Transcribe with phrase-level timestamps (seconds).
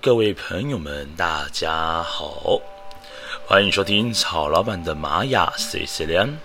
[0.00, 2.60] 各位朋友们，大家好，
[3.46, 6.38] 欢迎收听曹老板的玛雅 C C 连。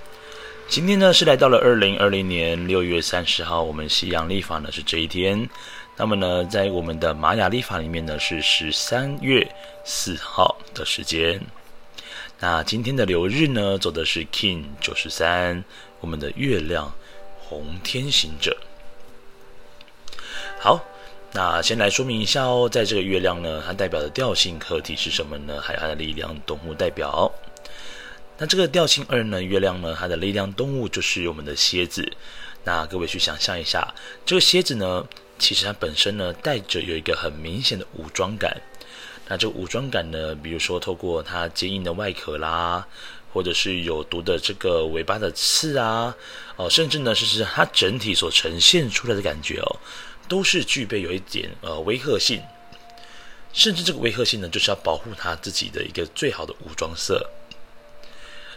[0.68, 5.48] 今天呢是来到了二零二零年六月三十号，我们西洋历法呢是这一天。
[5.98, 9.48] 那么呢，在我们的玛雅历法里面呢是十三月
[9.86, 11.40] 四号的时间。
[12.40, 15.64] 那今天的流日呢走的是 King 九十三，
[16.00, 16.92] 我们的月亮
[17.40, 18.58] 红天行者。
[20.60, 20.84] 好。
[21.36, 25.60] 那先来说明一下哦，在这个月亮呢，它代表的调性课题是什么呢？
[25.60, 27.32] 还有它的力量动物代表。
[28.38, 32.08] 那这个调性二呢，月亮呢，它的力量动物就是我们的蝎子。
[32.64, 35.08] 那各位去想象一下，这个蝎子呢，
[35.40, 38.62] 其实它本身呢，带着有一个很明显的武装感。
[39.28, 42.86] 那这个武装感呢，比如说透过它坚硬的外壳啦，
[43.34, 46.16] 或者是有毒的这个尾巴的刺啊，
[46.58, 49.80] 哦，甚至呢，是是它整体所呈现出来的感觉哦。
[50.34, 52.42] 都是具备有一点呃威吓性，
[53.54, 57.30] 甚至这个威吓性呢，就是要保护他自己的一个最好的武装色。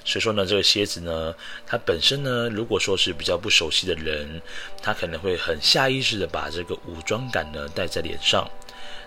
[0.02, 1.34] 所以说呢，这个蝎子呢，
[1.66, 4.40] 它本身呢，如果说是比较不熟悉的人，
[4.82, 8.50] 他可能会很下意识的把这个武装感呢带在脸上，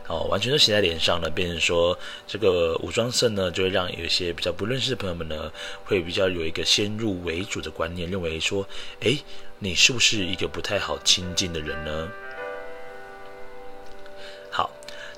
[0.07, 1.97] 哦，完全都写在脸上呢，变成说
[2.27, 5.51] 这个武装色呢，就会让有一些比较不认识的朋友们呢，
[5.85, 8.67] 会比较有一个先入为主的观念，认为说，
[8.99, 9.17] 哎，
[9.57, 12.11] 你是不是一个不太好亲近的人呢？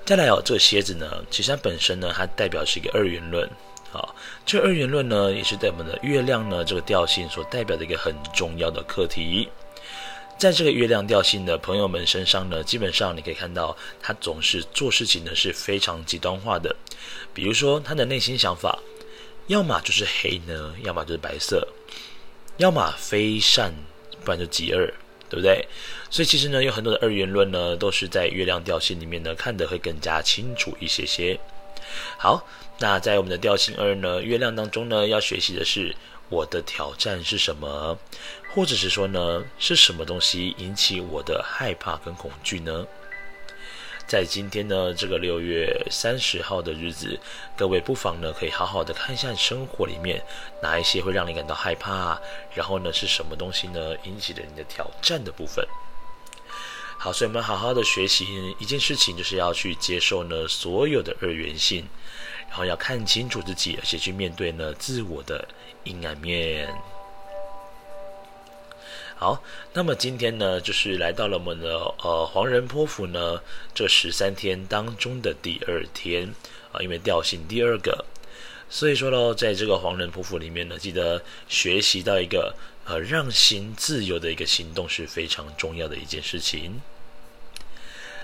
[0.06, 3.50] 再来哦，这个蝎子呢，其实它本身呢，它代表是一个二元论。
[3.91, 9.47] 好，这二元论呢，也是在我们的月亮呢这个调性所代表的一个很重要的课题。
[10.38, 16.75] 在这个月亮调性的朋友们身上呢，基本上你可以看到，他总是做事情呢是非常极端化的。
[17.34, 18.79] 比如说，他的内心想法，
[19.47, 21.67] 要么就是黑呢，要么就是白色，
[22.57, 23.72] 要么非善，
[24.25, 24.91] 不然就极恶。
[25.31, 25.65] 对不对？
[26.09, 31.39] 所以其实呢，有很多的二元论呢，都是在月亮调性里面呢，看得会更加清楚一些些。
[32.17, 32.45] 好，
[32.79, 35.95] 那在我们的调性二呢，月亮当中呢，要学习的是
[36.27, 37.97] 我的挑战是什么，
[38.53, 42.85] 或者是说呢，是什么东西引起我的害怕跟恐惧呢？
[44.11, 47.17] 在今天呢，这个六月三十号的日子，
[47.55, 50.22] 各位不妨呢，可以好好的看一下生活里面
[50.61, 52.19] 哪一些会让你感到害怕，
[52.53, 55.66] 然后呢，是什么东西呢，引起了你的挑战的部分。
[56.97, 61.88] 好，所以我们好好的学习一件事情，就是要去接受呢所有的二元性，
[62.49, 65.47] 然后要看清楚自己，而且去面对呢自我的
[65.85, 66.67] 阴暗面。
[69.21, 69.43] 好，
[69.73, 73.39] 那么今天呢，就是来到了我们的呃黄人波符呢
[73.71, 76.33] 这十三天当中的第二天
[76.71, 78.03] 啊，因为调性第二个，
[78.67, 86.81] 所以说呢，在这个黄人波符里面呢，记得学习到一个呃让心自由的一个行动是非常重要的一件事情。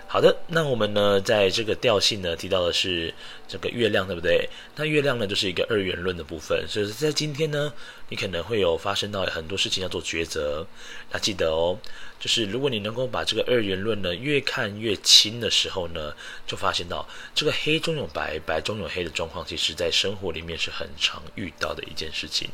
[0.10, 3.14] 好的，那我们呢，在这个调性呢提到的是
[3.46, 4.50] 这个月亮，对不对？
[4.78, 7.74] 那月亮呢就是一个二元论的部分，所以在今天呢，
[8.08, 10.66] 你可能会有发生到很多事情要做抉择。
[11.12, 11.78] 那记得哦，
[12.22, 16.14] 就是如果你能够把这个二元论呢越看越清的时候呢，
[16.48, 22.50] 就发现到这个黑中有白，白中有黑的状况，其实在生活里面是很常遇到的一件事情。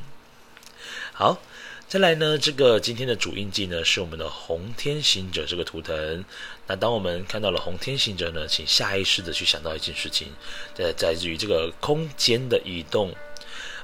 [1.13, 1.39] 好。
[1.87, 6.25] 再来呢，这个今天的主印记呢是我们的红天行者这个图腾。
[6.65, 10.29] 那当我们看到了红天行者呢，请下意识的去想到一件事情，
[10.73, 13.13] 在在于这个空间的移动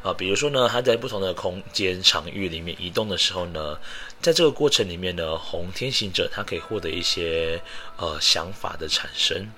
[0.02, 3.78] 啊，比如说呢，它在不同的空间场域里面移动的时候呢，
[4.20, 7.62] 在这个过程里面呢，红天行者它可以获得一些
[7.98, 9.52] 呃想法的产生。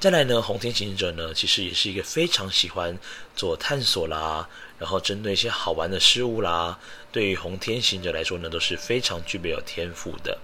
[0.00, 2.98] 再来呢，红天行者呢，其实也是一个非常喜欢
[3.34, 4.46] 做探索啦，
[4.78, 6.78] 然后针对一些好玩的事物啦，
[7.10, 10.38] 对于红天行者来说呢，都是非常具备有天赋的。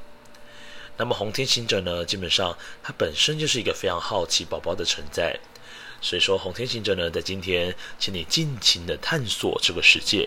[0.97, 5.39] 那么红天行者呢，基本上它本身就是一个非常好奇宝宝的存在，
[6.01, 10.27] 所以说红天行者呢，在今天，请你尽情的探索这个世界。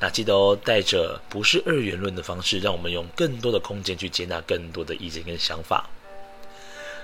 [0.00, 5.88] 那记得哦，带着不是二元论的方式，让我们用更多的空间去接纳更多的意见跟想法。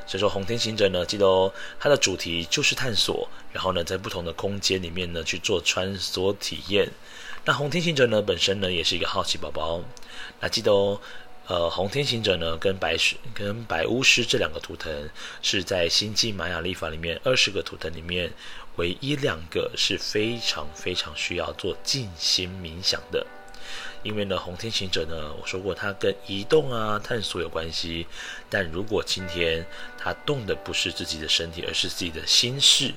[0.08, 6.88] 所以说，红天行者呢，记得哦，它的主题就是探索，然后呢，在不同的空间里面呢去做穿梭体验。
[7.44, 9.82] 那红天行者呢，本身呢也是一个好奇宝宝。
[10.40, 10.98] 那记得哦，
[11.46, 15.10] 呃，红天行者呢跟白狮跟白巫师这两个图腾
[15.42, 18.32] 是在星际玛雅历法里面二十个图腾里面
[18.76, 23.26] 唯一两个是非常非常需要做静心冥想的。
[24.02, 28.06] 因为呢，红天行者呢，我说过，它跟移动啊、探索有关系。
[28.48, 29.66] 但如果今天
[29.98, 32.94] 它动的不是自己的身体，而是自己的心事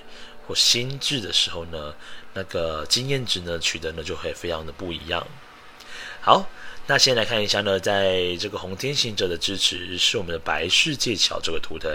[0.47, 1.93] 或心智的时候呢，
[2.33, 5.25] 那个经验值呢，取得呢就会非常的不一样。
[6.21, 6.47] 好，
[6.87, 11.89] 那先来看一下呢，在这个红天行者的支持是我们的白世界桥这个图腾。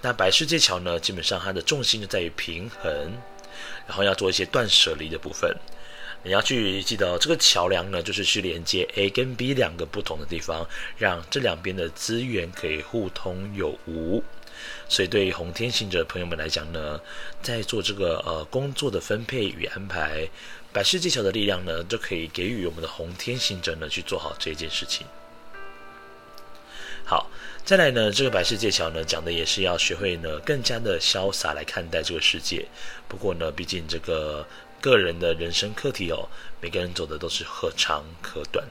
[0.00, 2.92] 那白世界桥呢，基本上它的重心就在于平衡，
[3.86, 5.56] 然后要做一些断舍离的部分。
[6.24, 10.66] 你要去记得，这个桥梁呢，就是去连接 A 跟 B 两个不同的地方，
[10.96, 14.22] 让这两边的资源可以互通有无。
[14.88, 17.00] 所以，对于红天行者朋友们来讲呢，
[17.42, 20.28] 在做这个呃工作的分配与安排，
[20.72, 25.06] 百世界桥的力量呢，就可以给予我们的红天行者呢去做好这件事情。
[27.04, 27.28] 好。
[27.64, 32.66] 再来呢，这个百世界桥呢，讲的也是要学会呢，更加的潇洒来看待这个世界。
[33.06, 34.44] 不过呢，毕竟这个
[34.82, 36.28] 个人的人生课题哦，
[36.60, 38.66] 每个人走的都是可长可短。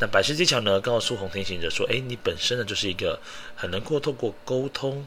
[0.00, 3.20] 那白世界桥呢，告诉红天行者说：“哎，你本身呢，就是一个
[3.54, 5.06] 很能够透过沟通。”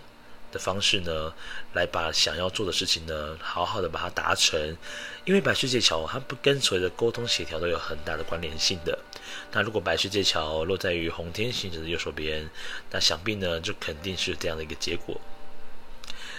[0.52, 1.32] 的方式呢，
[1.74, 4.76] 来把想要做的事情呢，好好的把它达成。
[5.24, 8.98] 因为白世界桥它不跟随着沟通协调都有很大的关联性的。
[9.52, 12.50] 那如果白世界桥落在于红天行者的右手边，
[12.90, 15.22] 那想必呢，就肯定是这样的一个结果。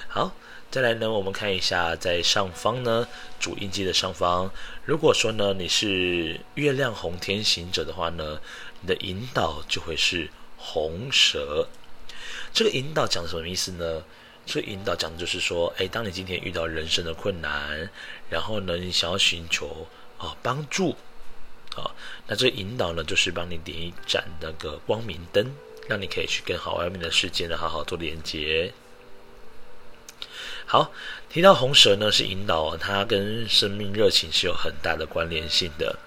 [0.09, 0.35] 好，
[0.71, 3.09] 再来呢，我们看一下在上方呢，
[3.41, 4.49] 主印记的上方，
[4.85, 8.41] 如果说呢，你是月亮红天行者的话呢，
[8.81, 11.67] 你的引导就会是红蛇。
[12.53, 14.05] 这个引导讲的什么意思呢？
[14.47, 17.91] 这个引导讲的就是说，哎，当你今天遇到人生的困难，
[18.29, 19.89] 然后呢，你想要寻求
[20.19, 20.95] 啊帮助，
[21.75, 21.91] 啊，
[22.29, 25.53] 那这个引导呢，就是帮你点一盏那个光明灯，
[25.89, 28.73] 让你可以去跟好外面的世界呢好好做连接。
[30.73, 30.93] 好，
[31.29, 35.99] 提到红蛇呢，是引导，它跟生命热情是有很大的关联性的。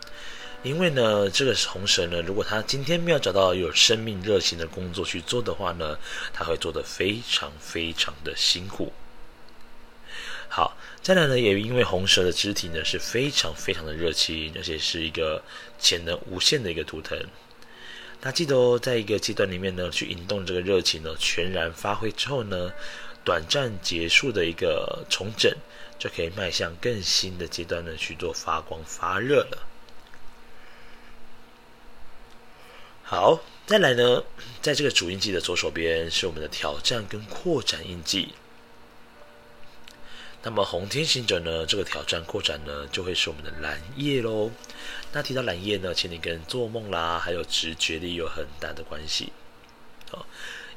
[0.63, 5.99] 因为呢，这个红蛇呢，如果它今天没有找到有生命热情的工作去做的话呢，
[6.31, 8.93] 它会做得非常非常的辛苦。
[10.47, 15.43] 好，再来呢，也因为红蛇的肢体呢是非常非常的热情，而且是一个
[15.77, 17.19] 潜能无限的一个图腾。
[18.21, 22.71] 那记得哦，在一个阶段里面呢，去引动这个热情呢，全然发挥之后呢，
[23.23, 25.55] 短暂结束的一个重整，
[25.97, 29.67] 就可以迈向更新的阶段呢，去做发光发热了。
[33.03, 34.23] 好，再来呢，
[34.61, 38.33] 在这个主印记的左手边是我们的挑战跟扩展印记。
[40.41, 44.51] 那么红天行者呢，这个挑战扩展呢，就会是我们的蓝夜喽。
[45.13, 49.31] 那提到蓝夜呢，其实你跟做梦啦，还有直觉力有很大的关系。
[50.11, 50.25] 哦，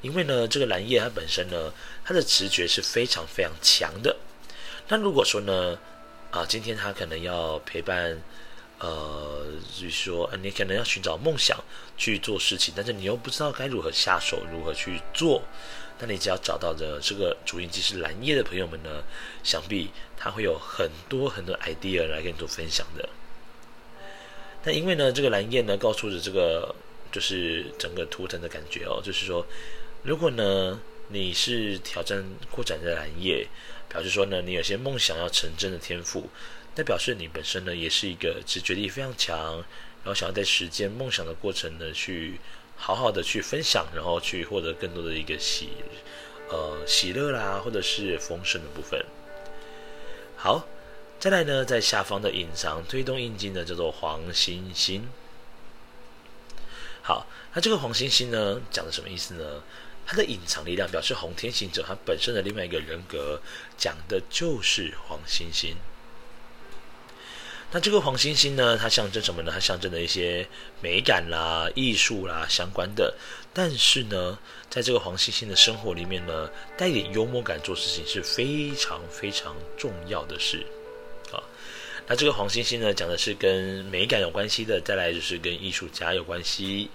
[0.03, 1.73] 因为呢，这个蓝夜它本身呢，
[2.05, 4.17] 它的直觉是非常非常强的。
[4.89, 5.79] 那如果说呢，
[6.31, 8.19] 啊，今天他可能要陪伴。
[8.79, 11.59] 呃，就是说，你可能要寻找梦想
[11.97, 15.43] 去做事情，但是你又不知道该如何下手，如何去做。
[15.99, 19.03] 那你只要找到的这个主音机是蓝夜的朋友们呢，
[19.43, 23.09] 想必他会有很多很多 idea 来跟你做分享的。
[24.63, 26.75] 那因为呢，这个蓝夜呢，告诉着这个
[27.11, 29.47] 就是整个图腾的感觉哦，就是说，
[30.07, 33.49] 如果呢你是挑战扩展的蓝夜，
[33.89, 36.29] 表示说呢，你有些梦想要成真的天赋。
[36.77, 39.57] 那表示你本身呢，也是一个直觉力非常强，
[40.05, 42.39] 然后想要在实践梦想的过程呢，去
[42.77, 45.71] 好好的去分享，然后去获得更多的一个喜，
[46.51, 49.05] 呃，喜乐啦，或者是丰盛的部分。
[50.37, 50.69] 好，
[51.19, 55.09] 再来呢，在下方的隐藏推动印记呢，叫做黄星星。
[57.03, 59.63] 好，那这个黄星星呢，讲的什么意思呢？
[60.07, 63.41] 它的隐藏力量表示红天行者他本身的另外一个人格，
[63.77, 65.77] 讲的就是黄星星。
[67.73, 69.51] 那这个黄星星呢，它象征什么呢？
[69.53, 70.49] 它象征的一些
[70.81, 73.13] 美感啦、艺术啦相关的。
[73.53, 74.39] 但是呢，
[74.71, 76.49] 在这个黄星星的生活里面呢，
[76.79, 80.65] 带点幽默感做事情是非常非常重要的事
[81.33, 81.43] 啊。
[82.07, 86.89] 那这个黄星星呢，讲的是跟美感有关系的，再来就是跟艺术家有关系。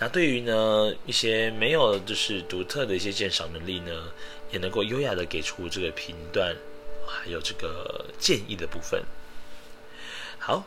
[0.00, 4.12] 那对于呢一些没有就是独特的一些鉴赏能力呢，
[4.52, 6.56] 也能够优雅的给出这个评断，
[7.06, 9.02] 还有这个建议的部分。
[10.38, 10.64] 好，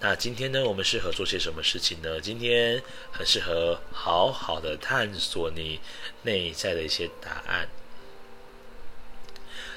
[0.00, 2.20] 那今天呢，我们适合做些什么事情呢？
[2.20, 5.78] 今天很适合好好的探索你
[6.24, 7.68] 内在的一些答案。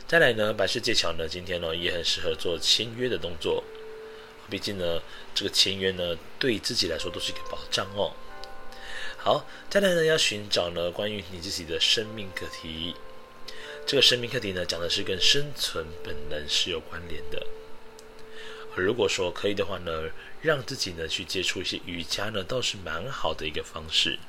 [0.07, 3.63] 再来呢，白世界桥呢，今天呢也很适合做签约的动作。
[4.49, 5.01] 毕竟呢，
[5.35, 8.11] 这个签约呢，对自己来说都是一个保障哦。
[9.17, 12.95] 好，再来呢，要寻找呢关于你自己的生命课题。
[13.85, 17.45] 这个生命课题呢，讲的是跟生存本能是有关联的。
[18.75, 19.91] 如果说可以的话呢，
[20.41, 24.19] 让自己呢去接触一些瑜伽呢，倒是蛮好的一个方式。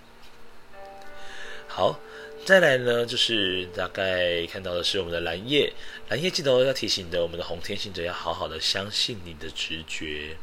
[1.69, 2.01] 好，
[2.47, 5.73] 再来呢，就是大概看到的是我们的蓝叶，
[6.09, 10.37] 蓝叶记得要提醒的，我们的红天行者要好好的相信你的直觉，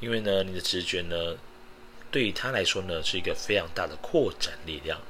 [0.00, 1.36] 因为呢，你的直觉呢，
[2.14, 5.00] 对于他来说呢，是一个非常大的扩展力量。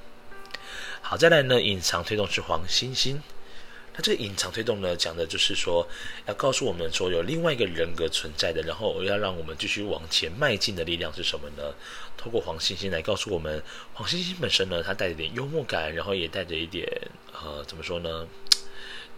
[1.02, 3.20] 好，再来呢，隐藏推动是黄星星。
[3.92, 5.86] 那这个隐藏推动呢，讲的就是说，
[6.26, 11.74] 要告诉我们说有另外一个人格存在的，然后要让我们继续往前迈进的力量是什么呢？
[12.16, 16.88] 透过黄星星来告诉我们，黄星星本身呢，它带着点幽默感，然后也带着一点
[17.34, 18.26] 呃，怎么说呢？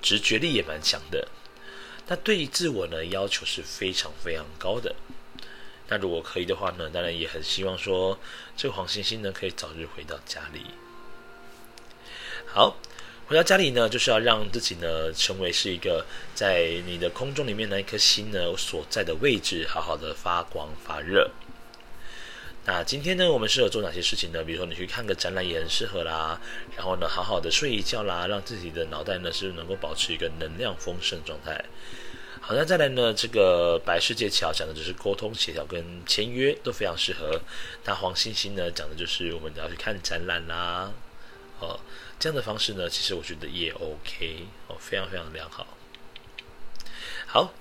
[0.02, 1.28] 直觉力也蛮强的。
[2.08, 4.92] 那对于自我呢，要求是非常非常高的。
[5.88, 8.18] 那如果可以的话呢，当然也很希望说，
[8.56, 10.62] 这个黄星星呢，可以早日回到家里。
[12.46, 12.76] 好。
[13.28, 21.28] 回到家里呢，就是要让自己呢成为是一个在你的空中里面那一颗星呢所在的位置，好好的发光发热。
[22.66, 24.44] 那今天呢，我们适合做哪些事情呢？
[24.44, 26.40] 比如说你去看个展览也很适合啦。
[26.76, 31.64] 然后呢，好好的睡一觉啦，让自己的脑袋呢是能够保持一个能量丰盛状态。
[32.40, 37.40] 好，那再来呢，这个白世界桥讲的就是沟通协调跟签约都非常适合。
[37.84, 40.92] 那黄星星呢讲的就是我们要去看展览啦。
[41.58, 41.80] 哦，
[42.20, 45.66] 这样的方式呢，其实我觉得也 OK 哦，非常非常良好。
[47.26, 47.52] 好，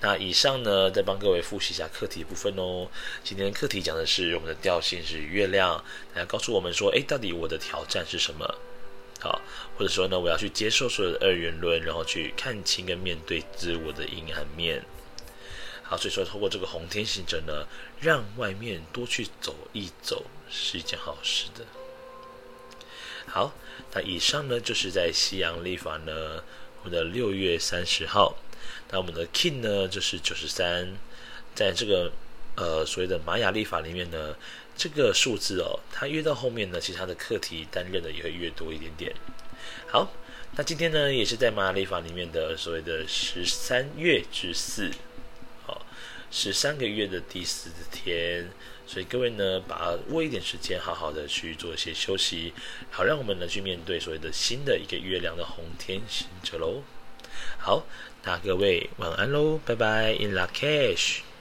[0.00, 2.88] 那以上呢，再帮各位复习一下课题部分哦。
[3.22, 8.54] 今天课题讲的是我们的调性是月亮，大家告诉我们说，诶，到底我的挑战是什么？
[9.24, 9.40] 好，
[9.78, 14.84] 或者说呢，我要去接受所有的二元论，然后去看清跟面对自我的阴暗面。
[15.82, 17.66] 好，所以说透过这个红天行者呢，
[18.02, 21.64] 让外面多去走一走，是一件好事的。
[23.26, 23.54] 好，
[23.94, 26.44] 那以上呢就是在西洋历法呢，
[26.82, 28.36] 我们的六月三十号，
[28.90, 30.92] 那我们的 King 呢就是九十三，
[31.54, 32.12] 在这个
[32.56, 34.36] 呃所谓的玛雅历法里面呢，
[34.76, 39.14] 这个数字哦，它越到后面呢，其实它的课题担任的也会越多一点点。
[39.86, 40.12] 好，
[40.56, 44.90] 那今天呢也是在玛雅历法里面的所谓的十三月之四，
[45.66, 45.86] 好，
[46.30, 48.48] 十三个月的第四天。
[48.86, 52.52] 所以各位呢，把握一点时间，好好的去做一些休息，
[52.90, 56.82] 好让我们呢去面对所谓的新的一个月亮的红天行者喽。
[57.58, 57.86] 好，
[58.24, 61.33] 那各位晚安喽，拜拜，In Lak'ech。